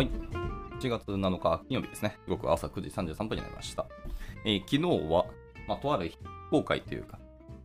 [0.00, 0.10] はい。
[0.80, 2.16] 1月7日金曜日ですね。
[2.26, 3.84] 時刻は朝9時33分になりました。
[4.46, 5.26] えー昨日は、
[5.68, 6.16] まあ、とある非
[6.50, 7.18] 公開というか、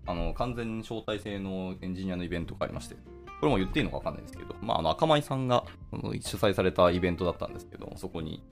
[0.05, 2.95] あの、完全招待制のエンジニアのイベントがありまして、
[3.39, 5.63] これも言っていいのかわかんないですけど、まあ、あの、赤米さんが
[5.93, 8.43] 主催されたイベントだったんですけど、そこに、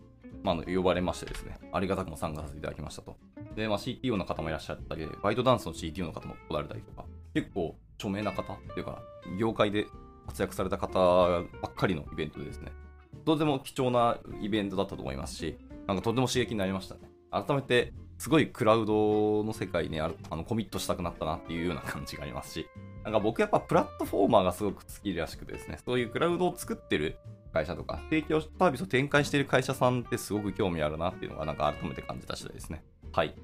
[0.43, 3.17] まあ、呼ばれましてですね、ありがたくも参加させていただきましたと。
[3.57, 7.03] で、まあ、CTO の方もいらっしゃったり、バイトダンスの CTO の方も来られたりとか、
[7.33, 9.01] 結構著名な方っていうか、
[9.37, 9.87] 業界で
[10.25, 12.71] 活躍された方ばっかりのイベントでですね、
[13.25, 17.01] とても貴重なイベントだったと思いますし、なんかとても刺激になりましたね。
[17.31, 22.67] 改めて、すごいクラウドの世界にあのコミットしたくなったなっていうような感じがありますし、
[23.03, 27.17] なんか僕やっぱプラットフォーマーがすごく好きらしくてですね、そういうクラウドを作ってる
[27.51, 32.83] 会社とか、提供サービスを展開している会社さんってすごく興味あるなっていうのがなんか改めて感じた次第ですね。
[33.11, 33.35] はい。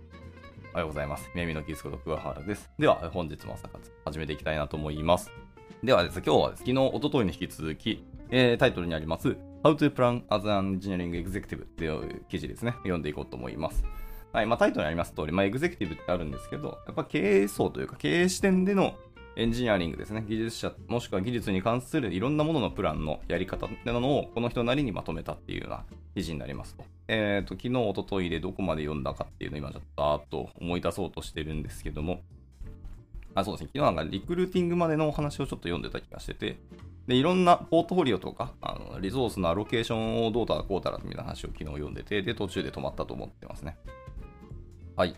[0.71, 1.29] おはようございます。
[1.33, 2.69] 宮見のキースこと桑原です。
[2.77, 5.31] では、本日も朝活始めていきたいなと思います。
[5.83, 13.83] ではですね、今日はです昨日、一昨日に引き続き、えータイトルにあります、How to Plan as an Engineering Executive っていう記事ですね、読んでいこうと思います。
[14.31, 18.95] はい、まあタイトルにあります通り、まあエグゼクティブってあるんですけど、やっぱ経営層というか経営視点での
[19.35, 25.83] エンジニアリングですね、技術者、もしくは技術に関するいろんなもののプランのやり方ってのを、この人なりにまとめたっていうような
[26.15, 26.83] 記事になりますと。
[27.09, 32.21] えっ、と、昨日、一昨日でどこまで読んだかっていうのを今ちょっとあーっと思い出そうとしてるんですけども、
[33.35, 33.69] あ、そうですね。
[33.73, 36.57] 昨日なんかリクルーティングまでのお話をちょっと読んでた気がしてて、
[37.09, 43.79] で、いろんなポートフォリオとか、あのリソースのアロケーションをどうたらこうたらみたいな話を昨日読んでて、で、途中で止まったと思ってますね。
[44.95, 45.15] はい。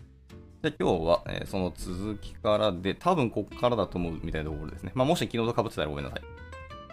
[0.62, 4.92] で、今日は、えーその続きからで、多分ここからだと思うみたいなところですね。
[4.94, 6.22] まあ、もし昨日と被ってたらごめんなさい。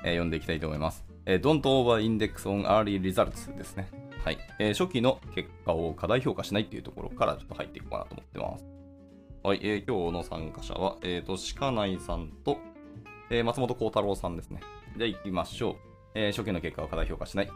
[0.04, 1.06] えー読んでいきたいと思います。
[1.26, 3.88] えー Don't over index on early results ですね。
[4.26, 4.38] はい。
[4.60, 8.66] えー初期の結果を過大評価しないっていうところからちょっと入っていこうかなと思ってます。
[9.44, 12.58] はい、えー今日の参加者は、えーと、鹿内さんと、
[13.30, 14.60] えー松本幸太郎さんですね。
[15.00, 15.76] じゃあ行きましょう。
[16.14, 17.52] えー初期の結果を過大評価しない。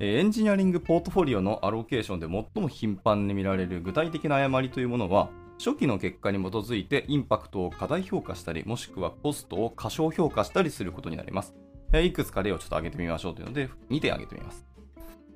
[0.00, 11.54] えーエンジニアリングポートフォリオのアロケーションで最も頻繁に見られる具体的な誤りというものは、初期の結果に基づいてインパクトを過大評価したり、もしくはコストを過小評価したりすることになります。
[11.92, 14.66] えーいくつか例をちょっと挙げてみましょうというので、2点挙げてみます。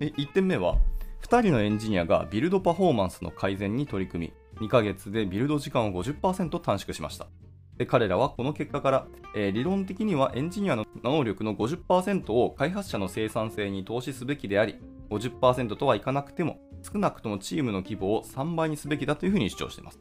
[0.01, 0.79] え1点目は、
[1.23, 7.29] 2人のエンジニアがビルドパフォーマンスの改善に取り組み、2ヶ月でビルド時間を50%短縮しました。
[7.79, 14.77] で彼らはこの結果から、えー理論的にはエンジニアの能力の50%を開発者の生産性に投資すべきであり、
[15.11, 20.01] 50%とはいかなくても、少なくともチームの規模を3倍にすべきだというふうに主張しています。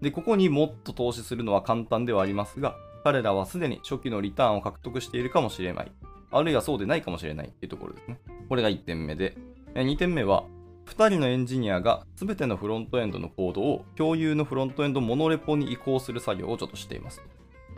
[0.00, 5.92] で、ここにもっと投資するのは簡単ではありますが、彼らはすでに初期のリターンを獲得しているかもしれない。
[6.30, 8.20] あるいはそうでないかもしれないっていうところですね。
[8.48, 9.36] これが1点目で、
[9.74, 10.44] 2点目は、
[10.86, 17.22] 2人のエンジニアが全てのフロントエンドのコードを共有のフロントエンドモノレポに移行する作業をちょっとしています。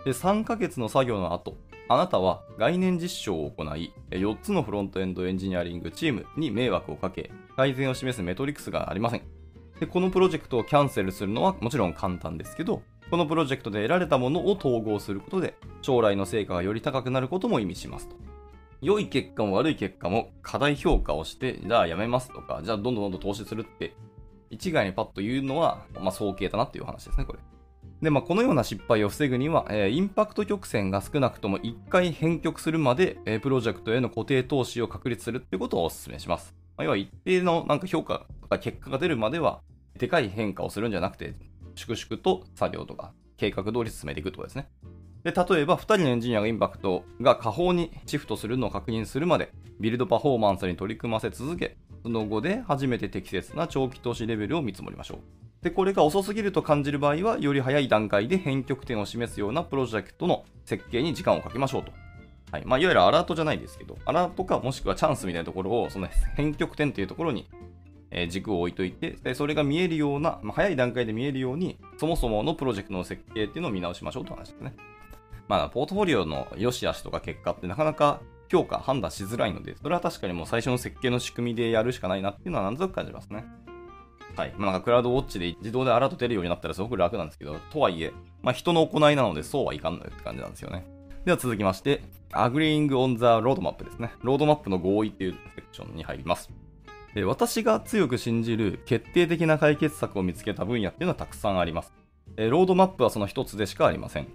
[0.04, 1.56] で、3ヶ月の作業の後、
[1.88, 9.22] あなたは概念実証を行い、4つのフロントエンドエンジニアリングチームに迷惑をかけ、改善を示すメトリックスがありません。
[9.78, 18.16] で、このプロジェクトをキャンセルするのはもちろん簡単ですけど、このプロジェクトで得られたものを統合することで、将来の成果がより高くなることも意味しますと。
[18.84, 23.97] 良い結果も悪い結果も過大評価をして、じゃあやめますとか、じゃあどんどんどんどん投資するって、
[24.50, 27.39] 一概にパッと言うのは、まあ、早計だなっていう話ですね、これ。
[28.03, 36.55] で、まあ、このような失敗を防ぐには、えーインパクト曲線が少なくとも1回変曲するまで、えープロジェクトへの固定投資を確立するっていうことをお勧めします。
[36.77, 39.62] まあ、要は一定のなんか評価とか結果が出るまでは、
[39.99, 41.34] でかい変化をするんじゃなくて、
[41.75, 44.69] 粛々と作業とか計画通り進めていくってことですね。
[45.24, 55.64] で、例えば2人のエンジニアがインパクトが下方にシフトするのを確認するまで、ビルドパフォーマンスに取り組ませ続け、その後で初めて適切な長期投資レベルを見積もりましょう。
[55.64, 61.92] で、これが遅すぎると感じる場合は、より早い段階で変曲点を示すようなプロジェクトの設計に時間をかけましょうと。
[62.52, 62.66] はい。
[62.66, 66.06] まあ、いわゆるアラートじゃないですけど、アラートかもしくはチャンスみたいなところを、その
[66.36, 67.48] 変曲点というところに、
[68.10, 74.74] え軸を置いといて、でそれが見えるような、まあ、早い段階で見えるように、そもそものプロジェクトの設計っていうのを見直しましょうという話ですね。
[75.49, 83.45] まあ、ポートフォリオの良し悪しとか結果ってなかなか評価、判断しづらいので、それは確かにもう最初の設計の仕組みでやるしかないなっていうのはなんとなく感じますね。
[84.36, 84.54] はい。
[84.57, 90.86] まあ、なんかクラウドウォッチで自動でアラート出るようになったらすごく楽なんですけど、とはいえ、まあ、人の行いなのでそうはいかんのよって感じなんですよね。
[91.24, 92.03] では続きまして、
[92.33, 94.13] Agreeing on the Roadmap ですね。
[94.22, 96.51] ロードマップの合意っていうセクションに入ります。
[97.15, 101.92] で私が強く信じる決定的な解決策を見つけた分野っていうのはたくさんあります。
[102.36, 104.27] ロードマップはその一つでしかありません。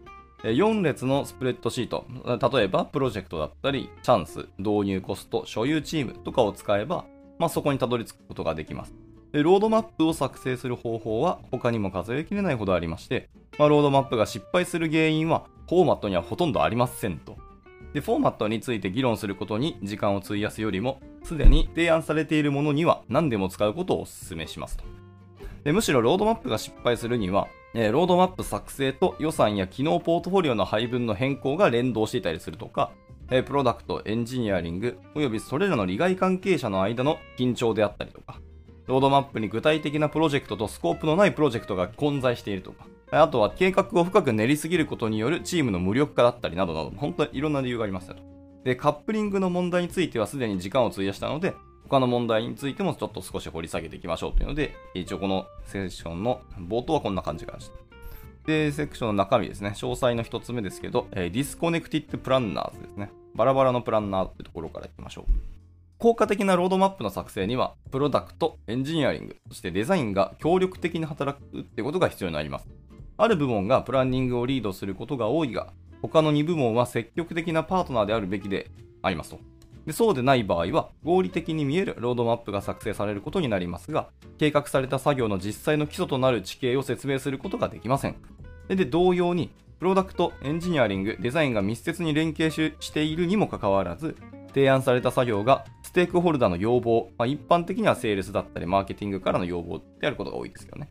[0.43, 2.05] 4列のスプレッドシート、
[2.51, 7.05] 例えばプロジェクトだったり、チャンス、導入コスト、所有チームとかを使えば、
[7.37, 8.93] まあ、そこにたどり着くことができます。
[9.31, 17.37] ロードマップを作成する方法は他にも数えきれないほどありまして、まあ、ロードマップが失敗する原因はフォーマットにはほとんどありませんと。
[17.93, 24.98] で、フォーマットについて議論することに時間を費やすよりも、すでに提案されているものには何でも使うことをお勧めしますと。
[25.63, 32.91] でむしろロードマップが失敗するには、えー、ロードマップ作成と予算や機能ポートフォリオの配分の変更が連動していたりするとか、
[33.29, 38.39] えー、プロダクト、エンジニアリング、およびそれらの利害関係者の間の緊張であったりとか、
[38.87, 48.21] ロードマップに具体的なプロジェクトとスコープのないプロジェクトが混在しているとか、あとは計画を深く練りすぎることによるチームの無力化だったりなどなど、本当にいろんな理由がありますよと。
[48.63, 51.53] で、カップリングの問題についてはすでに時間を費やしたので、
[51.89, 57.73] 他の問題についてもちょっと少し掘り下げていきましょうというので、一応このセクションの冒頭はこんな感じでした。
[58.45, 59.71] で、セクションの中身ですね。
[59.75, 63.11] 詳細の一つ目ですけど、え、 disconnected planners ですね。
[63.35, 65.31] バラバラのプランナーってところからいきましょう。
[65.97, 72.67] 効果的なロードマップの作成には、プロダクト、エンジニアリング、そしてデザインが協力的に働くってことが必要になります。
[73.17, 78.69] ある部門がプランニングをリードすることが多いが、他の2部門は積極的なパートナーであるべきで
[79.01, 79.39] ありますと。
[79.85, 88.15] でそうでない場合は、合理的に見えるロードマップが作成されることになりますが、計画された作業の実際の基礎となる地形を説明することができません。
[88.67, 94.15] で同様に、プロダクト、エンジニアリング、デザインが密接に連携しているにもかかわらず、
[94.49, 100.89] 提案された作業がステークホルダーの要望、まあ、一般的にはセールスだったりマーケティングからの要望であることが多いですけどね。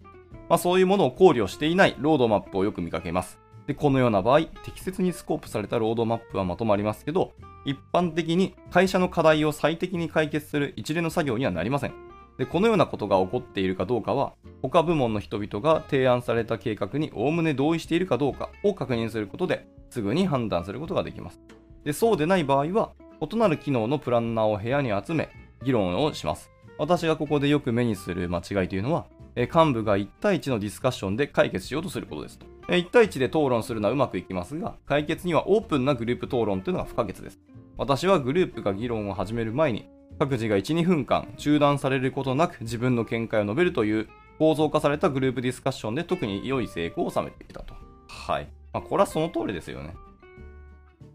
[0.48, 3.38] まあ、そういうものを考慮していないロードマップをよく見かけます。
[3.66, 7.34] で、このような場合、適切にスコープされたロードマップはまとまりますけど、
[7.68, 11.92] 一般的に会社の課題を最適に解決する一連の作業にはなりません。
[12.38, 14.32] で、このようなことが起こっているかどうかは、
[14.62, 21.42] 他部門の人々が提案された計画におおむね同意しているかどうかを確認することで、すぐに判断することができます。
[21.84, 25.28] で、そうでない場合は、異なる機能のプランナーを部屋に集め、
[25.62, 26.50] 議論をします。
[26.78, 32.46] 私がここでよく目にする間違いというのは、幹部が1対1のディスカッションで解決しようとすることですと。
[32.68, 37.40] 1対1で討論するのはうまくいきますが、解決にはオープンなグループ討論というのが不可欠です。
[37.78, 39.88] 私はグループが議論を始める前に、
[40.18, 47.74] 各自が1、2分間中断されることなく自分の見解を述べるという構造化されたグループディスカッションで特に良い成功を収めてきたと。
[48.08, 48.48] はい。
[48.72, 49.94] まあ、これはその通りですよね。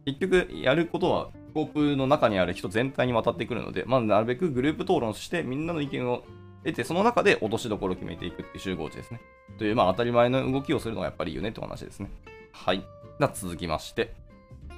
[0.05, 6.23] 結局、やることはスコープの中にある人全体に渡ってくるので、まずなるべくグループ討論してみんなの意見を
[6.63, 9.19] 得て、その中で落としどころを決めていくっていう集合値ですね。
[9.57, 12.09] という、まあ当たり前の動きをするのがやっぱりいいよねって話ですね。
[12.53, 12.79] はい。
[13.19, 14.13] では続きまして、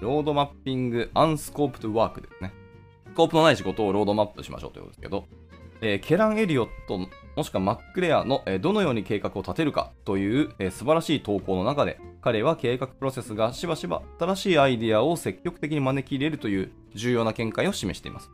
[0.01, 2.53] ロードマッピングアンスコープトワークですね。
[3.07, 5.25] スコープのない仕事をロードマップしましょうということですけど、
[5.81, 6.97] えー、ケラン・エリオット
[7.35, 18.31] もしくはマックレアの、えー、どのように計画を立てるかという、えー、素晴らしい投稿の中で、彼は計画プロセスがしばしば新しいアイディアを積極的に招き入れるという重要な見解を示しています。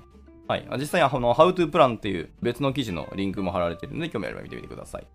[0.48, 5.08] はい、実際、あの、How to Plan っていう別の記事のリンクも貼られているので、興味あれば見てみてください。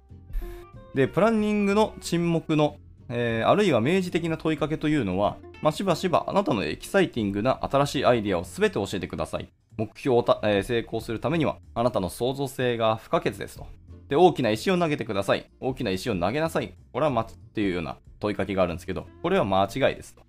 [0.95, 2.79] で、プランニングの沈黙の、
[3.09, 9.49] えー、あるいは明示的な問いかけというのは、まあ、しばしばあなたのエキサイティングな新しいアイディアを全て教えてください。
[9.77, 13.67] 目標をえー、成功するためには、あなたの創造性が不可欠ですと。
[14.09, 15.51] で、大きな石を投げてください。
[15.61, 16.75] 大きな石を投げなさい。
[16.93, 20.23] これは待つっていうような問いかけがあるんですけど、これは間違いですと。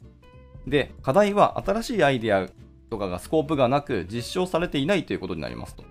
[0.65, 2.47] で、課題は新しいアイデア
[2.89, 5.83] とかがスコープがなく実証されていないということになりますと。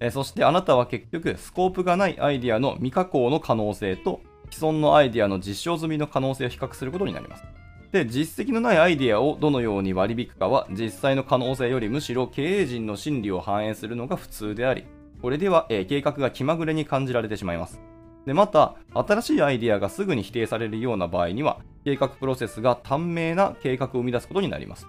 [0.00, 4.20] えそしてあなたは結局、スコープがないアイデアの未加工の可能性と
[4.50, 7.44] 既存のアイデアの実証済みの可能性を比較することになります。
[7.92, 14.84] で、実績のないアイディアをどのように割り引くかは、実際の可能性よりむしろ経営陣の心理を反映するのが普通であり、
[15.20, 17.80] これでは、えー、計画が気まぐれに感じられてしまいます。
[18.26, 24.82] で、また、新しいアイデアがすぐに否定されるような場合には、計画プロセスが短命な計画を生み出すことになります。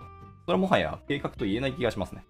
[0.45, 2.23] それはもはや計画と言えない気がしますね。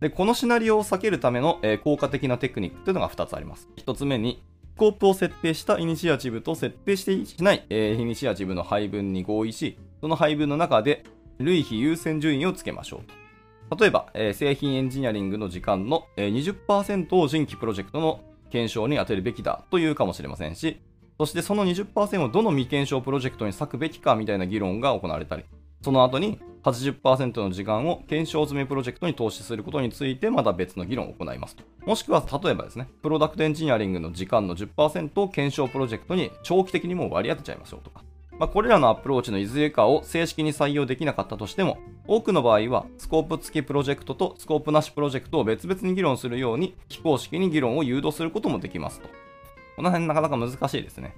[0.00, 3.68] で、このシナリオを避けるための、えー、効果的なテクニックというのが2つあります。
[3.76, 4.42] 1つ目に、
[4.76, 11.04] コープを設定したイニシアチブと設定していない、えー、イニシアチブの配分に合意し、その配分の中で
[11.38, 13.04] 類比優先順位をつけましょう
[13.68, 13.82] と。
[13.82, 20.78] 例えば、えー、製品エンジニアリングの時間の、えー、20%を新規プロジェクトの検証に充てるべきだというかもしれませんし、
[21.18, 25.44] そしてその20%をどの未検証プロジェクトに割くべきかみたいな議論が行われたり、
[25.82, 31.62] その後に80%の時間を検証済みプロジェクトに投資することについてまた別の議論を行いますと。
[31.86, 38.02] もしくは例えばですね、プロダクトエンジニアリングの時間の10%を検証プロジェクトに長期的にも割り当てちゃいましょうとか。
[38.38, 49.08] まあ、これらのアプローチのいずれかを正式に採用できなかったとしても、多くの場合はスコープ付きプロジェクトとスコープなしプロジェクトを別々に議論するように非公式に議論を誘導することもできますと。
[49.76, 51.14] この辺なかなか難しいですね。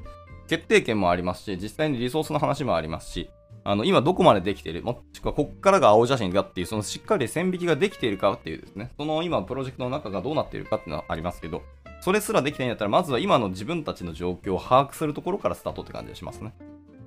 [0.49, 3.31] 決定権もありますし、実際にリソースの話もありますし、
[3.69, 11.63] あの、今どこまでできている、もしくはこっからが青写真かっていう、そのしっかり線引きができているかっていうですね、その今プロジェクトの中がどうなっているかっていうのはありますけど、
[12.01, 16.55] それすらできてないんだったら、まずは今の自分たちの状況を把握するところからスタートって感じがしますね。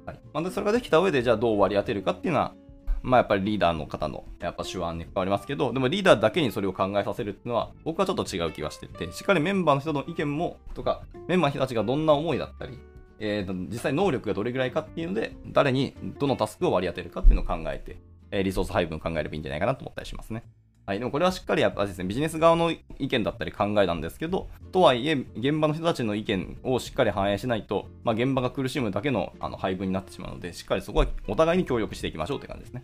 [0.05, 0.19] はい。
[0.33, 2.53] まあ、で、それができた上で、じゃあどう割り当てるかっていうのは、
[3.01, 12.77] まあやっぱりリーダーの方のやっぱ手腕に関わりますけど、でもリーダーだけにそれを考えさせるっていうのは、僕はちょっと違う気がしてて、しっかりメンバーの人の意見も、とか、メンバーの人たちがどんな思いだったり、
[13.23, 17.97] えー、実際能力がどれぐらいかっていうので、誰にどのタスクを割り当てるかっていうのを考えて、
[18.31, 20.43] えリソース配分を考えればいいんじゃないかなと思ったりしますね。
[20.87, 32.83] はい、でもこれはしっかりやっぱですね、ビジネス側の意見だったり考えなんですけど、とはいえ、現場の人たちの意見をしっかり反映しないと、まあ、現場が苦しむだけのあの配分になってしまうので、しっかりそこはお互いに協力していきましょうって感じですね。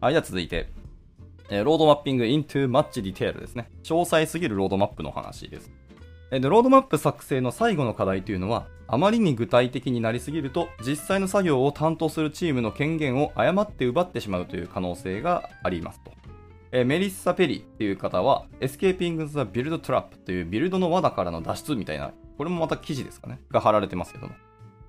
[0.00, 0.68] はい、じゃあ続いて、
[1.50, 3.68] え、ロードマッピング into much detail ですね。
[3.82, 5.70] 詳細すぎるロードマップの話です。
[6.38, 16.12] でロードマップ作成の最後の課題というのは、あまりに具体的になりすぎると、実際の作業を担当するチームの権限を誤って奪ってしまうという可能性がありますと。
[16.72, 24.34] えメリッサ・ペリっていう方は、Escaping the Build Trap というビルドの罠からの脱出みたいな、これもまた記事ですかね、が貼られてますけども。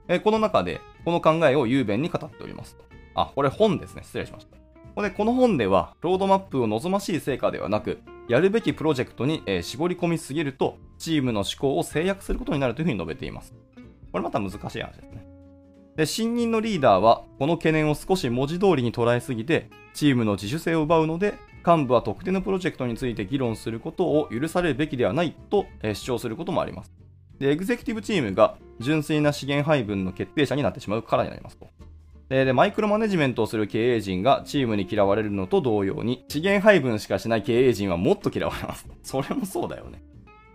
[0.07, 2.83] えこの中で、この考えを雄弁に語っておりますと。
[3.15, 4.03] あ、これ本ですね。
[4.03, 4.57] 失礼しました。
[4.93, 13.54] これこの本では、ロードマップを望ましい成果ではなく、やるべきプロジェクトに、え絞り込みすぎると、チームの思考を制約することになるというふうに述べています。
[14.12, 15.25] これまた難しい話ですね。
[15.96, 21.34] で、新任のリーダーは、この懸念を少し文字通りに捉えすぎて、チームの自主性を奪うので、
[21.66, 26.92] 幹部は特定のプロジェクトについて議論することを許されるべきではないと、え主張することもあります。
[27.40, 31.68] で、エグゼクティブチームが純粋な資源配分の決定者になってしまうからになりますと。
[32.31, 38.88] でで、マイクロマネジメントをする経営陣がチームに嫌われるのと同様に、資源配分しかしない経営陣はもっと嫌われます。
[39.03, 40.01] それもそうだよね。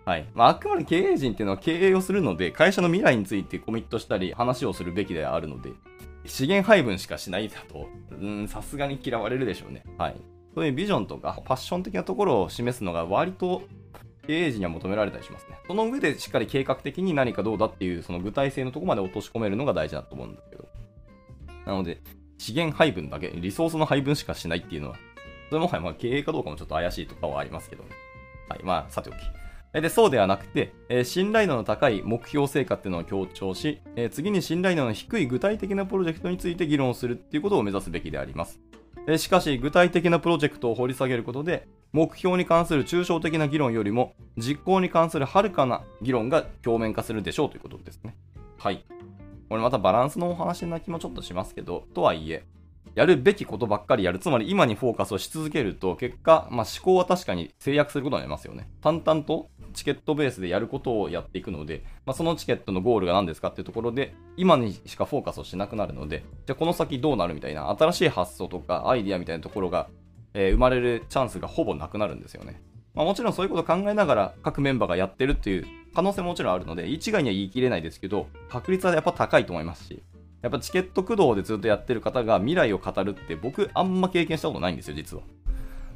[0.06, 0.26] はい。
[0.35, 5.73] まあ、あくまで経営陣っていうのは経営をするので、会社の未来についてコミットしたり、話をするべきであるので、
[6.25, 9.85] 資源配分しかしないだと、うん、さすがに嫌われるでしょうね。
[9.99, 10.16] はい。
[10.54, 13.64] そういうビジョンとか、ファッション的なところを示すのが割と
[14.26, 15.59] 経営陣には求められたりしますね。
[15.66, 20.66] その上でしっかり計画的に何かどうだっていう、その具体性のとこまで落とし込めるのが大事だと思うんだけど。
[21.67, 22.01] なので、
[22.39, 24.97] 資源配分だけ、リソースの配分しかしないっていうのは、
[25.51, 27.91] それもはやまあ経営かどうかもちょっと怪しいとかはありますけどね。
[28.49, 29.17] はい、まあ、さておき。
[29.81, 38.61] で、そうではなくて、えー、信頼度の高い目標成果っていうのを強調し、えー、次に信頼度の低い具体的なプロジェクトについて議論するっていうことを目指すべきであります。
[39.09, 48.17] えしかし、具体的なプロジェクトを掘り下げることで、目標に関する抽象的な議論よりも、実行に関するはるかな議論が表面化するでしょうということですね。
[48.59, 48.85] はい。
[49.49, 52.45] これまたバランスのお話な気もちょっとしますけど、とはいえ、
[52.95, 54.19] やるべきことばっかりやる。
[54.19, 58.71] つまり今にフォーカスをし続けると、結果、まあ、思考は確かに制約することになりますよね。
[58.81, 69.88] 淡々とチケットベースでやることをやっていくので、まあ、そのチケットのゴールが何ですかっていうところで、今にしかフォーカスをしなくなるので、じゃあこの先どうなるみたいな、新しい発想とかアイディアみたいなところが、
[70.33, 72.62] えー、生まれるチャンスがほぼなくなるんですよね。
[72.95, 80.03] まあ、もちろんそういうことを考えながら各メンバーがやってるっていう可能性ももちろんあるので、一概には言い切れないですけど、確率はやっぱ高いと思いますし、
[80.43, 85.23] やっぱチケット駆動でずっとやってる方が未来を語るって僕あんま経験したことないんですよ、実は。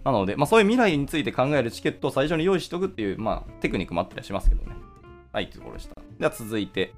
[0.02, 4.74] なので、まあ、そういう未来について考えるチケットを最初に用意しとくっていう、まあ、テクニックもあったりはしますけどね。
[5.34, 5.94] はい、というところでした。
[6.18, 6.94] では続いて、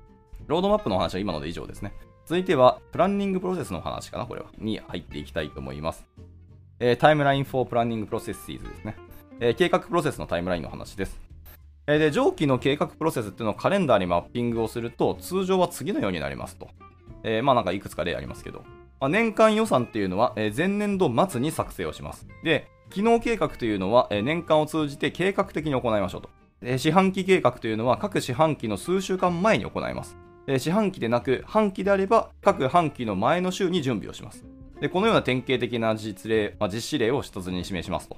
[0.46, 1.92] ロードマップの話は今ので以上ですね。
[2.26, 4.46] 続いては、プランニングプロセスの話かな、これは。
[4.58, 6.06] に入っていきたいと思います。
[6.78, 8.96] えー、タイムライン for Planning Processes ですね。
[9.40, 11.31] えー、計画プロセスのタイムラインの話です。
[11.86, 16.68] で、上記の計画プロセスっていうのをカレンダーにマッピングをすると、通常は次のようになりますと。
[17.24, 18.64] えー、まあなんかいくつか例ありますけど。
[19.00, 22.26] まあ、年間予算っていうのは、えー、前年度末に作成をします。
[22.44, 26.30] で、機能計画というのは、え年間を通じて計画的に行いましょうと。
[26.60, 30.16] え四半期計画というのは各四半期の数週間前に行います。
[30.46, 34.44] え四半期でなく、半期であれば各半期の前の週に準備をします。
[34.80, 38.16] でこのような典型的な実例、まあ、実施例を一つに示しますと。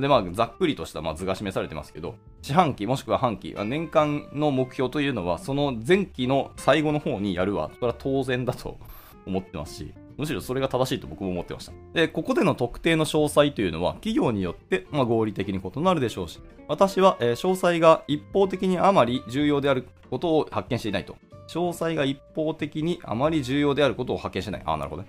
[0.00, 7.70] で、まあ、ざっくりとしたま図が示されてますけど、四半期もしくは半期、年間の目標というのは、その前期の最後の方にやるわ。
[7.74, 8.78] それは当然だと
[9.26, 11.72] 思ってますし、むしろそれが正しいと僕も思ってました。
[11.92, 21.16] で、ここでの特定の詳細というのは企業によって、ま、合理的に異なるでしょうし、私は、え、詳細が一方的にあまり重要であることを発見していないと。
[21.48, 24.62] 詳細が一方的にあまり重要であることを発見してない。
[24.64, 25.08] あ、なるほどね。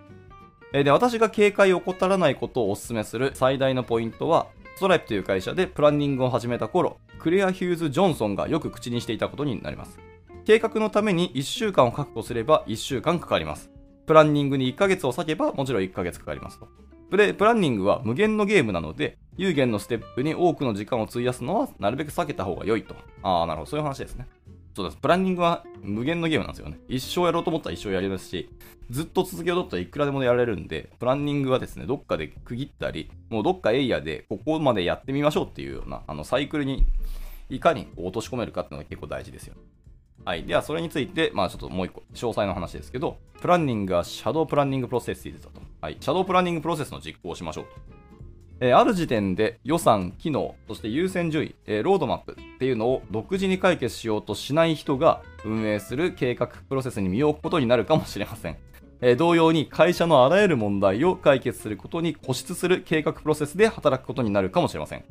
[0.71, 10.00] で、私が警戒を怠らないことをお勧めする最大のポイントは、ストライプという会社でプランニングを始めた頃、クレア・ヒューズ・ジョンソンがよく口にしていたことになります。
[10.45, 13.71] 計画のために1週間を確保すれば1週間かかります。
[14.05, 16.67] プランニングに1ヶ月を割けばもちろん1ヶ月かかりますと。
[17.09, 22.95] プレプランニングは無限のゲームなので、有限のステップに多くの時間を費やすのはなるべく避けた方が良いと。
[23.24, 23.71] ああ、なるほど。
[23.71, 24.27] そういう話ですね。
[24.77, 24.98] そうです。
[24.98, 26.79] プランニングは無限のゲームなんですよね。
[26.88, 28.48] 一生やろうと思ったら一生やりますし、
[28.91, 36.86] ずっと続けようと思ったらいくらでもやられるんで、プランニングはですね、どっかで区切ったり、もうどっかエリアでここまでやってみましょうっていうような、あの、サイクルに
[37.50, 39.55] いかに落とし込めるかっていうのが結構大事ですよ。
[40.25, 40.43] はい。
[40.43, 45.60] では、それについて、まあちょっともう一個、詳細の話ですけど、プランニングはシャドープランニングプロセスだと。
[45.81, 45.98] はい。
[46.00, 47.96] シャドープランニングプロセスの実行をしましょうと。
[48.59, 58.57] えー、ある時点で予算、機能、そして優先順位、えー、ロードマップっていうのを独自に解決しようとしない人が運営する計画プロセスに身を置くことになるかもしれません。
[58.99, 65.05] えー、同様に会社のあらゆる問題を解決することに固執する計画プロセスで働くことになるかもしれません。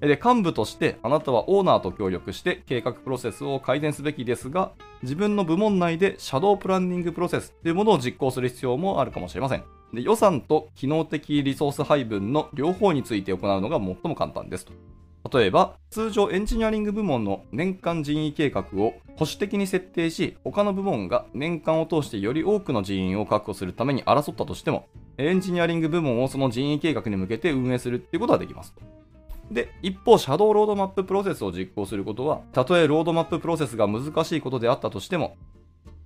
[0.00, 4.72] で、幹部としてあなたはオーナーと協力して計画プロセスを改善すべきですが、
[5.02, 9.64] 自分の部門内でシャドープランニングプロセスというものを実行する必要もあるかもしれません。
[9.92, 14.72] で予算と機能的リソース配分の両方について行うのが最も簡単ですと。
[15.32, 24.86] 例えば、通常エンジニアリング部門の年間人員計画を保守的に設定し、他の部門が年間を通してより多くの人員を確保するために争ったとしても、
[25.18, 28.82] エンジニアリング部門をその人員計画に向けて運営するっていうことはできますと。
[29.50, 35.36] で、一方、シャドウロードマッププロセスを実行することは、たとえロードマッププロセスが難しいことであったとしても、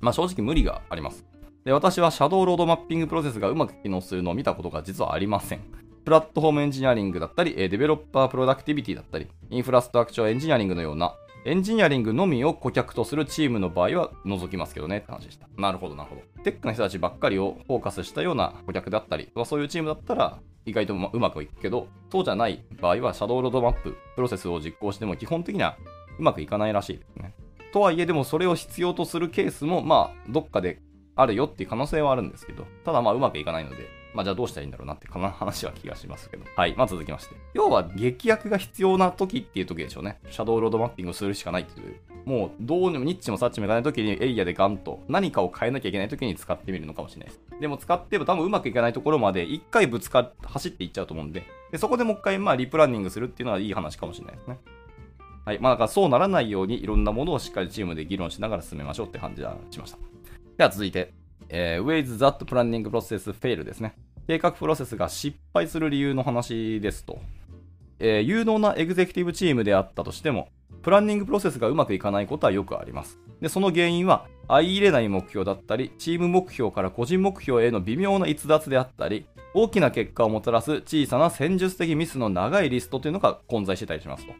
[0.00, 1.24] まあ正直無理があります。
[1.64, 5.60] で、私は shadow roadmapping process がうまく機能するのを見たことが実はありません。
[6.04, 15.48] platform engineering だったり、 developer productivity だったり、 infrastructure engineering のような、エンジニアリングのみを顧客とするチームの場合は除きますけどねって話でした。
[15.56, 16.22] なるほど、なるほど。
[16.42, 25.76] テックの人たちばっかりをフォーカスしたような顧客だったり、そういうチームだったら、意外とうまくいくけど、そうじゃない場合は、 shadow roadmap、process を実行しても基本的には
[26.18, 27.34] うまくいかないらしいですね。
[27.72, 30.80] とはいえ、でもそれを必要とするケースも、まあ、どっかで
[31.16, 36.44] あるよっていう可能性はあるんですけど、ただまあ、うまくいかないので、まあ、じゃあどうしたらいいんだろうなって話は気がしますけど。
[36.56, 36.74] はい。
[36.76, 37.36] まあ、続きまして。
[37.54, 40.18] 要は、劇薬が必要な時っていう時でしょうね。
[40.30, 41.96] シャドウロードマッピングをするしかないっていう。
[42.24, 47.40] もう、どうにもニッチもサッチもいかない時にエリアでガンと何かを変えなきゃいけない時に使ってみるのかもしれないです。
[47.60, 54.58] でも使っても多分うまくいかないところまで一回ぶつかっ、走っていっちゃうと思うんで、でそこでもう一回まあリプランニングするっていうのはいい話かもしれないですね。
[55.44, 55.58] はい。
[55.58, 59.98] まあ、だからそうならないようにいろんなものをしっかりチームで議論しながら進めましょうって感じはしました。
[60.58, 61.12] では続いて、
[61.48, 63.94] えー、Ways That Planning Process Fail ですね。
[64.26, 67.18] 計画プロセスが失敗する理由の話ですと。
[67.98, 70.48] えー、有能なエグゼクティブチームであったとしても、
[70.82, 73.18] プランニングプロセスがうまくいかないことはよくあります。
[73.40, 84.32] で、その原因は、相入れない目標だったり、チーム目標から個人目標への微妙な逸脱であったり、大きな結果をもたらす小さな戦術的ミスの長いリストというのが混在してたりしますと。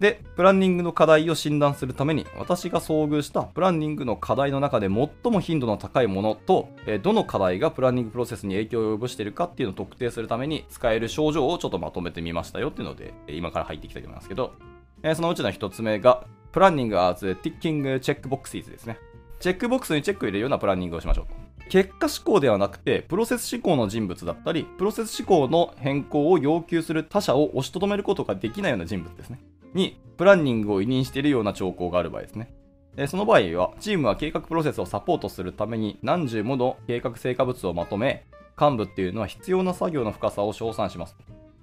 [0.00, 14.52] で、プランニングの課題を診断するために、私が遭遇したプランニングの課題の中で最も頻度の高いものと、えどの課題がプランニングプロセスに影響を及ぼしているかっていうのを特定するために使える症状をちょっとまとめてみましたよっていうので、今から入っていきたいと思いますけど、
[15.02, 18.98] えそのうちの一つ目が、プランニング as Ticking Check Boxes ですね。
[19.40, 21.26] チェックボックスにチェックを入れるようなプランニングをしましょう。
[21.68, 29.40] 結果思考ではなくて、プロセス思考の人物だったり、プロセス思考の変更を要求する他者を押しとどめることができないような人物ですね。
[29.74, 32.54] に、プランニングを委任しているような兆候がある場合ですね。
[33.08, 38.24] その場合は、チームは計画プロセスをサポートするために何十もの計画成果物をまとめ、
[38.58, 41.16] 幹部っていうのは必要な作業の深さを称賛します。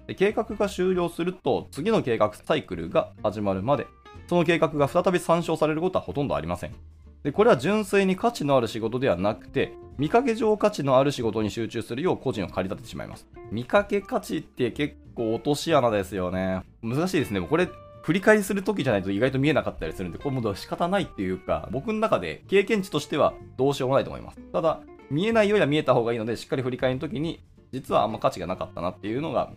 [0.06, 3.86] で計画が終了すると、次の計画サイクルが始まるまで、
[4.26, 6.74] その計画が再び参照されることはほとんどありません。
[7.22, 13.26] でこれは純粋に価値のある仕事ではなくて、見かけ上価値のある仕事に集中するよう個人を駆り立ててしまいます。
[13.50, 16.62] 見かけ価値って結構落とし穴ですよね。
[16.82, 17.40] 難しいですね。
[17.40, 17.68] これ
[18.02, 24.40] 振り返りするときじゃないと意外と見えなかったりするんで、これも仕方ないっていうか、僕の中で経験値としてはどうしようもないと思います。
[24.52, 29.50] ただ、見えないよりは見えた方がいいので、しっかり振り返りのときに、実はあんま価値がなかったなっていうのが、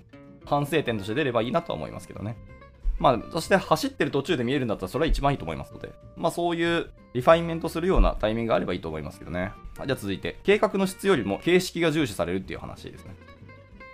[0.48, 2.38] 反省点として出ればいいなとは思いますけどね。
[3.00, 9.52] まあ、そして走ってる途中で見えるんだったらそれは一番いいと思いますので、まあそういうリファインメントするようなタイミングがあればいいと思いますけどね。
[9.76, 13.16] じゃあ続いて、計画の質よりも形式が重視されるっていう話ですね。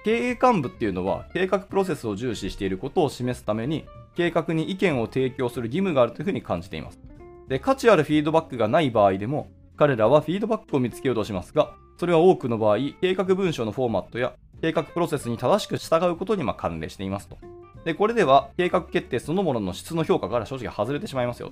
[0.05, 3.85] 経営幹部っていうのは計画プロセスを重視していることを示すために
[4.15, 6.99] 計画に意見を提供する義務があるというふうに感じています。
[7.47, 14.33] で、価値あるフィードバックがない場合でも、彼らはフィードバックを見つけようとしますが、それは多くの場合、計画文書のフォーマットや
[14.63, 17.37] 計画プロセスに正しく従うことにま関連していますと。
[17.83, 21.51] で、これでは計画決定そのものの質の評価から正直外れてしまいますよ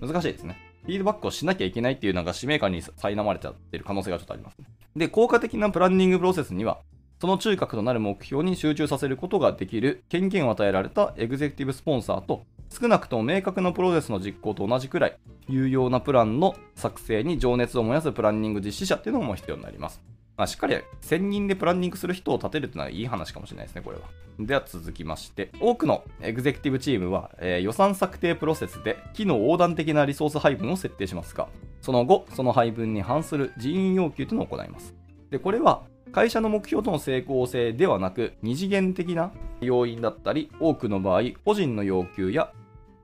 [0.00, 0.04] と。
[0.08, 0.58] 難しいですね。
[0.82, 4.64] フィードバックをしなきゃいけないっていうなんか使命感に苛まれちゃってる可能性がちょっとありますね。
[4.96, 6.80] で、効果的なプランニングプロセスには、
[7.20, 12.42] その中核となる目標に集中させることができる権限を与えられたエグゼクティブスポンサーと
[12.76, 15.16] 少なくとも明確なプロセスの実行と同じくらい
[15.48, 20.02] 有用なプランの作成に情熱を燃やすプランニング実施者っていうのも必要になります。
[20.38, 24.02] まあ、しっかり1000人でプランニングする人を立てるというのはいい話かもしれないですね、これは。
[24.38, 31.48] では続きまして、多くのエグゼクティブチームは、えー、予算策定プロセスで機能横断的なリソース配分を設定しますが、
[31.80, 34.94] その後、その配分に反する人員要求というのを行います。
[35.30, 42.52] で、これは会社の目標との成功性ではなく、二次元的な要因だったり、多くの場合、個人の要求や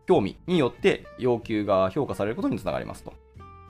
[0.06, 3.12] 興味によって要求が評価されることにつながりますと。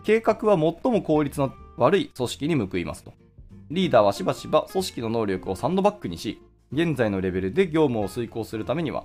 [0.02, 3.14] 計画は最も効率の悪い組織に報いますと。
[3.74, 6.40] リーダーはしばしば組織の能力をサンドバッグにし、
[6.72, 9.04] 現在のレベルで業務を遂行するためには、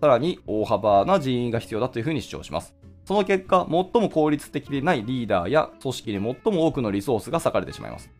[0.00, 2.74] さらに大幅な人員が必要だというふうに主張します。
[3.04, 8.10] その結果、最も効率的でないリーダーや組織に最も多くのリソースが割かれてしまいます。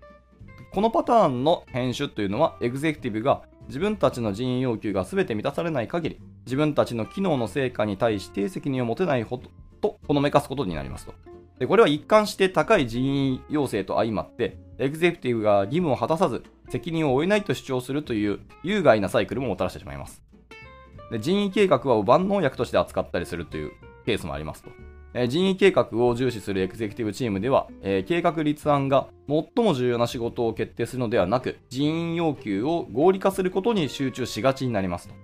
[0.72, 11.14] このパターンの編集というのは、エグゼクティブが自分たちの人員要求が全て満たされない限り、自分たちの機能の成果に対して責任を持てないほどとほのめかすことになりますと。
[11.58, 20.22] でこれは一貫して高い人員要請と相まって、エグゼクティブが義務を果たさず、責任を負えないと主張するという有害なサイクルももたらしてしまいます。
[21.10, 23.72] で人員計画は万能薬として扱ったりするという
[24.04, 24.70] ケースもありますと。
[25.14, 35.14] え人員計画を重視するエグゼクティブチームでは、えー、計画立案が最も重要な仕事を決定するのではなく、人員要求を合理化することに集中しがちになりますと。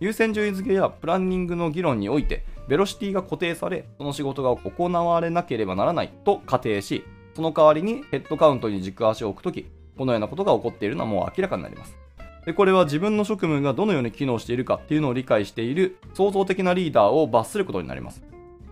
[0.00, 11.96] 優先順位付けやプランニングの議論において、ベロシティが固定され、その仕事が行われなければならないと仮定し、その代わりにヘッドカウントに軸足を置くとき、このようなことが起こっているのはもう明らかになります。
[12.46, 18.22] でこれは自分の職務がどのように機能しているかっていうのを理解している創造的なリーダーを罰することになります。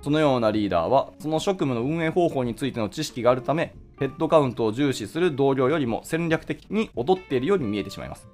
[0.02, 8.28] そのようなリーダーは、その職務の運営方法についての知識があるため、ヘッドカウントを重視する同僚よりも戦略的に劣っているように見えてしまいます。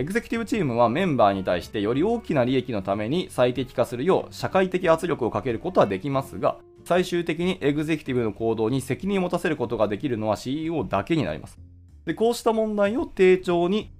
[0.00, 11.58] エグゼクティブチームはメンバーに対してより大きな利益のために最適化するよう社会的圧力をかけることはできますが、最終的にエグゼクティブの行動に責任を持たせることができるのは CEO だけになります。
[12.06, 13.92] でこうした問題を丁重に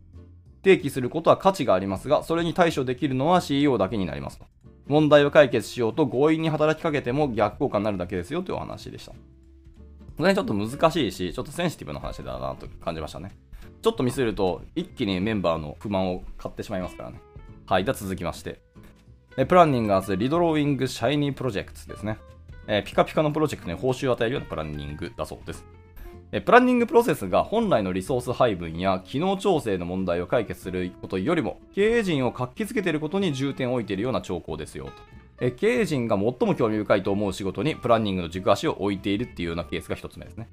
[0.65, 4.47] 提起することは価値がありますが、それに対処できるのは CEO だけになりますと。
[4.87, 9.13] 問題を解決しようと強引に働きかけても逆効果になるだけですよというお話でした。
[10.17, 13.50] これちょっと難しいし、ちょっとセンシティブな話だなと感じましたね。
[13.83, 17.21] ちょっとミスると一気にメンバーの不満を買ってしまいますからね。
[17.67, 18.61] はい、では続きまして。
[19.49, 22.19] プランニングアズリドローイングシャイニープロジェクトですね。
[22.67, 25.65] えピカピカのプロジェクトに報酬を与えるようなプランニングだそうです。
[26.45, 34.93] プランニングプロセスが本来のリソース配分や機能調整の問題を解決することよりも経営陣を活気づけていることに重点を置いているような兆候ですよ
[35.39, 35.51] と。
[35.53, 40.49] 経営陣が最も興味深いと思う仕事にプランニングの軸足を置いているっていうようなケースが1つ目ですね。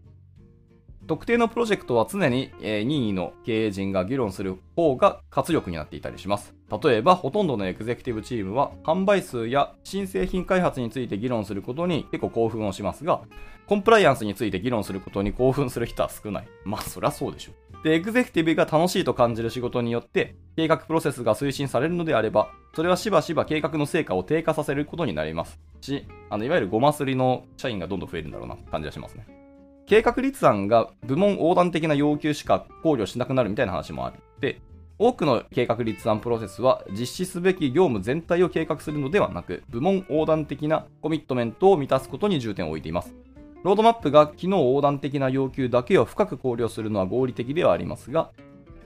[1.08, 6.54] 特定のプロジェクトは常に、え任意の経営陣が議論する方が活力になっていたりします。
[6.84, 13.22] 例えば、ほとんどのエグゼクティブチームは、販売数や新製品開発について議論することに結構興奮をしますが、
[13.68, 16.48] コンプライアンスについて議論することに興奮する人は少ない。
[16.66, 17.52] まあ、そりゃそうでしょ。
[17.84, 29.47] で、エグゼクティブが楽しいと感じる仕事によって、計画プロセスが推進されるのであれば、それはしばしば計画の成果を低下させることになりますし、あのいわゆるごますりの社員がどんどん増えるんだろうな感じがしますね。
[29.88, 34.20] 計画立案が部門横断的な要求しか考慮しなくなるみたいな話もある。
[34.42, 34.60] で、
[35.00, 43.16] 多くの計画立案プロセスは実施すべき業務全体を計画するのではなく、部門横断的なコミットメントを満たすことに重点を置いています。
[43.64, 48.32] ロードマップが機能横断的な要求だけを深く考慮するのは合理的ではありますが、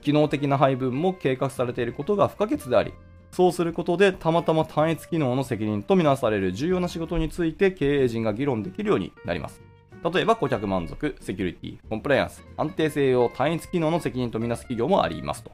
[0.02, 2.92] 機能的な配分も計画されていることが不可欠であり、
[3.32, 9.71] そうすることでたまたま単一機能の責任とみなされる重要な仕事について経営陣が議論できるようになります。
[10.04, 15.52] 例えば顧客満足、セキュリティ、コンプライアンス、安定性を単一機能の責任とみなす企業もありますと。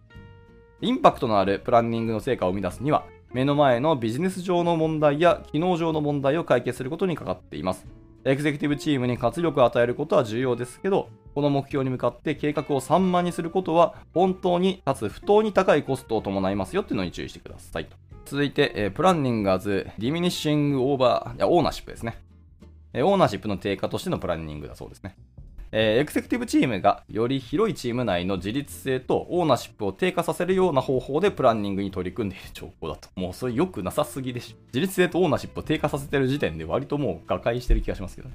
[0.81, 7.87] インパクトのあるプランニングの成果を生み出すには、目の前のビジネス上の問題や機能上の問題を解決することにかかっています。
[8.25, 17.97] エグゼクティブチームに活力を与えることは重要ですけど、この目標に向かって計画を散漫にすることは、本当にかつ不当に高いコストを伴いますよっていうのに注意してくださいと。
[18.25, 22.19] 続いて、えプランニングアズディミニッシングオーバー、いや、オーナーシップですね。
[22.94, 25.16] オーナーシップの低下としてのプランニングだそうですね。
[25.70, 33.09] えー、エクセクティブチームがより広いチーム内の自立性とオーナーシップを低下させるような方法でプランニングに取り組んでいる兆候だと。
[33.16, 34.57] もうそれ良くなさすぎでしょ。
[34.68, 38.35] 自立性とオーナーシップを低下させてる時点で割ともう瓦解してる気がしますけどね。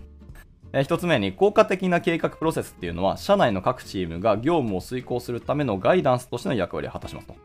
[0.74, 7.36] えー、一つ目に効果的な計画プロセスっていうのは社内の各チームが業務を遂行するためのガイダンスとしての役割を果たしますと。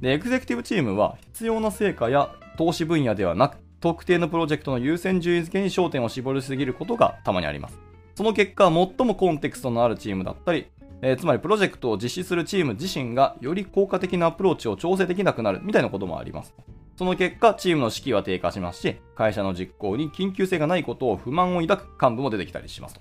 [0.00, 7.78] で、エグゼクティブチームは必要な成果や投資分野ではなく特定のプロジェクトの優先順位付けに焦点を絞りすぎることがたまにあります。
[8.14, 10.68] その結果、最もコンテクストのあるチームだったり、
[11.02, 16.54] えー、つまりプロジェクトを実施するチーム自身がより効果的なアプローチを調整できなくなるみたいなこともあります。
[16.96, 23.00] その結果、チームの士気は低下しますし、会社の実行に緊急性がないことを不満を抱く幹部も出てきたりしますと。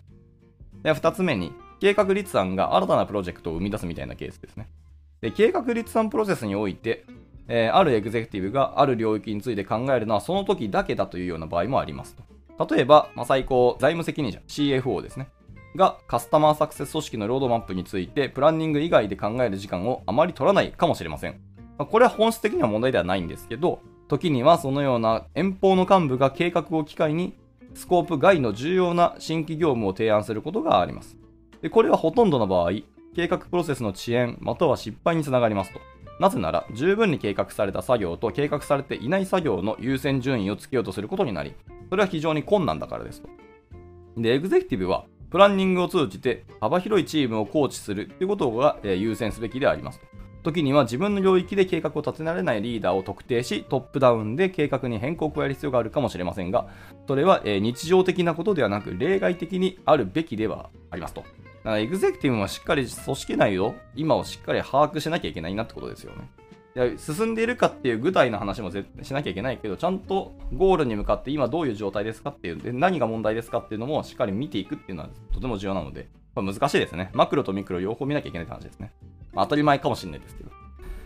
[0.82, 4.68] で、二つ目に、計画立案が新たなプロジェクトを生み出すみたいなケースですね。
[5.22, 7.06] で計画立案プロセスにおいて、
[7.54, 12.16] えー、あるエグゼクティブがある領域について考えるのはその時だけだというような場合もあります
[12.58, 12.74] と。
[12.74, 15.28] 例えば、まあ、最高財務責任者、CFO ですね。
[15.76, 21.42] がカスタマーサクセス組織のロードマップについてプランニング以外で考える時間をあまり取らないかもしれません。
[21.78, 27.38] まあ、これは本質的には問題ではないんですけど、時にはそのような遠方の幹部が計画を機会に
[27.74, 31.18] スコープ外の重要な新規業務を提案することがあります。
[31.62, 32.72] でこれはほとんどの場合、
[33.14, 35.82] 計画プロセスの遅延または失敗につながりますと。
[36.22, 41.56] なぜなら、十分に計画された作業と計画されていない作業の優先順位をつけようとすることになり、
[41.90, 43.30] それは非常に困難だからですと。
[44.18, 50.00] で、エグゼクティブは、プランニングを通じて幅広いチームをコーチするということがえ優先すべきであります。
[50.44, 56.68] 時には自分の領域で計画を立てられないリーダーを特定し、トップダウンで計画に変更を加える必要があるかもしれませんが、
[57.08, 61.24] それはえ日常的なことではなく、例外的にあるべきではありますと。
[61.64, 66.98] だからエグゼクティブはしっかり組織内を今をしっかり把握しなきゃいけないなってことですよね。
[66.98, 77.12] 進んでいるかっていう具体の話もしなきゃいけないけど、ちゃんとゴールに向かって今どういう状態ですかっていう、で何が問題ですかっていうのもしっかり見ていくっていうのはとても重要なので、ま難しいですね。
[77.14, 78.94] マクロとミクロ両方見なきゃいけないって話ですね。
[79.34, 80.52] まあ、当たり前かもしれないですけど。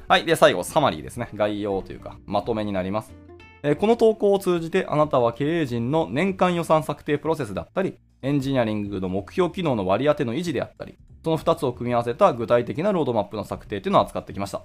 [0.07, 0.25] はい。
[0.25, 1.29] で、最後、サマリーですね。
[1.33, 3.15] 概要というか、まとめになります。
[3.63, 14.63] え、この投稿を通じて、あなたは経営陣の年間予算策定プロセスだったり、エンジニアリングの目標機能の割り当ての維持であったり、その2つを組み合わせた具体的なロードマップの策定というのを扱ってきました。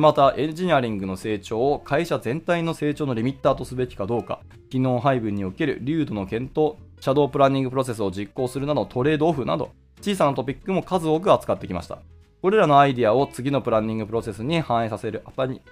[0.00, 9.70] また、エンジニアリングの成長を会社全体の成長のリミッターとすべきかどうか、機能配分における流度の検討、シャドウプランニングプロセスを実行するなどトレードオフなど、
[10.02, 12.00] 小さなトピックも数多く扱ってきました。
[12.42, 15.62] これらのアイディアを次のプランニングプロセスに反映させるあたり、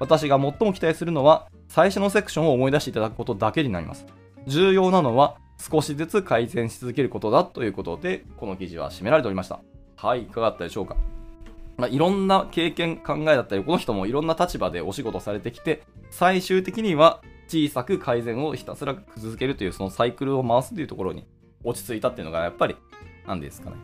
[0.00, 4.04] 私が最も期待するのは、最初のセクションを思い出していただくことだけになります。
[4.46, 5.38] 重要なのは、
[5.70, 9.60] 少しずつ改善し続けることだということで、この記事は締められておりました。
[9.96, 10.96] はい、いかがだったでしょうか。
[11.78, 21.26] まあ、いろんな経験、考えだったり、この人もいろんな立場でお仕事されてきて、最終的には小さく改善をひたすら続けるという、そのサイクルを回すというところに
[21.64, 22.76] 落ち着いたっていうのが、やっぱり、
[23.26, 23.76] 何ですかね。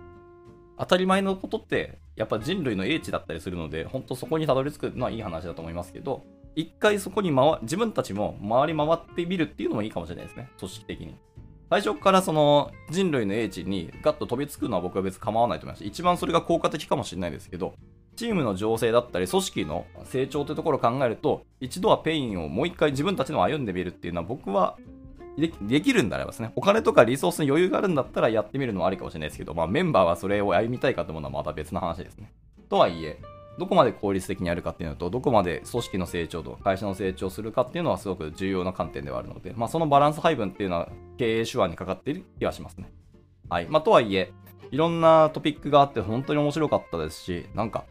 [0.78, 6.24] 当たり前のことって、やっぱ人類の英知だったりするので、本当そこにたどり着くのはいい話だと思いますけど、
[6.56, 10.50] 一回そこに回、自分たちも回り回ってみるっていうのもいいかもしれないですね。
[10.58, 11.16] 組織的に。
[11.70, 17.74] 最初からその人類の英知にガッと飛びつくのは僕は別に構わないと思います一番それが効果的かもしれないですけど、
[18.16, 24.76] チームの醸成だったり、組織の成長というところを考えると、一度は pain をもう一回自分たちの歩んでみるっていうのは僕は
[25.38, 32.32] できるんであればですね、お金とかリソースに余裕があるんだったらやってみるのはありかもしれないですけど、まあメンバーはそれを歩みたいかと思うのはまた別の話ですね。
[32.68, 33.18] とはいえ、
[33.60, 42.90] どこまで効率的にやるかっていうのと、どこまで組織の成長と会社の成長するかっていうのはすごく重要な観点ではあるので、まあ、そのバランス配分っていうのは経営手腕にかかっている気がしますね。
[43.50, 43.66] はい。
[43.68, 44.32] まあ、とはいえ、
[44.70, 47.84] いろんなトピックがあって本当に面白かったですし、なんか、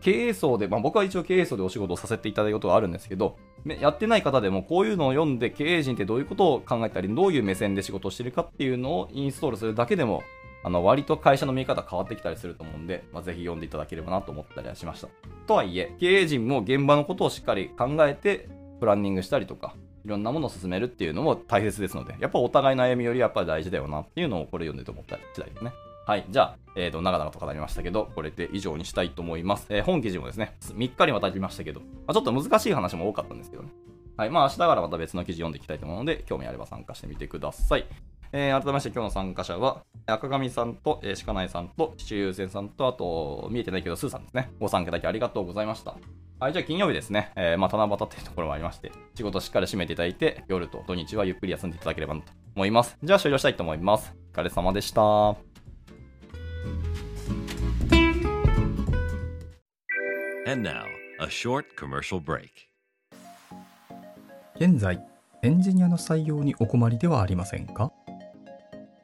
[0.00, 3.36] 経営層で、まあ、僕は一応経営層でお仕事をさせていただいたことがあるんですけど、
[3.80, 10.22] やってない方でもこういうのを読んで経営陣ってどういうことを考えたり、どういう目線で仕事をしてるかっていうのをインストールするだけでも
[10.66, 15.06] あの割と会社の見え方変わってきたりすると思うんで、まあ、ぜひ読んでいただければなと思ったりはしました。
[15.46, 18.48] とはいえ、経営陣も現場のことをしっかり考えて、
[18.80, 25.72] プランニングしたりとか、いろんなものを進めるっていうのも大切ですので、やっぱお互いの歩みよりやっぱり大事だよなっていうのをこれ読んでて思ったり次第ですね。
[26.04, 26.26] はい。
[26.28, 29.66] じゃあ、えっ、ー、と、長々と語りましたけど、これで以上にしたいと思います。
[29.68, 33.68] えー、本記事もですね、3日にわたりましたけど、まあ、ちょっと難しい話も多かったんですけどね。
[34.16, 34.30] はい。
[34.30, 37.86] まあ、明日からまた別の記事読んでいきたいと思うので、興味あれば参加してみてください。
[38.32, 44.50] えー、改めまして今日の参加者は、赤上さんと、えー、鹿内さんと、七優先さんと、あと、見えてないけど、スーさんですね。
[44.60, 45.96] ご参加いただきありがとうございました。
[46.38, 47.32] はい、じゃあ金曜日ですね。
[47.34, 52.22] えー、まあ、七夕っていうところもありまして、仕事しっかり締めていただいて、夜と土日はゆっくり休んでいただければと
[52.54, 52.98] 思います。
[53.02, 54.14] じゃあ終了したいと思います。
[54.34, 55.36] お疲れ様でした。
[64.56, 65.02] 現在、
[65.42, 67.92] エンジニアの採用にお困りではありませんか？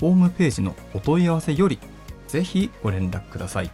[0.00, 1.78] ホームページのお問い合わせより
[2.28, 3.70] ぜひご連絡ください。